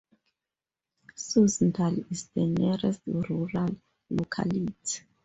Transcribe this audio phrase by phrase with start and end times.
[1.15, 3.47] Suzdal is the nearest rural
[4.09, 4.75] locality.